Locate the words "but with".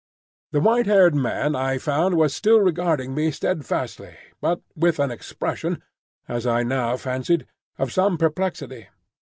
4.41-4.97